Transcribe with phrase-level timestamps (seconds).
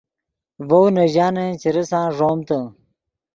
[0.67, 2.59] ڤؤ نے ژانن چے ریسان ݱومتے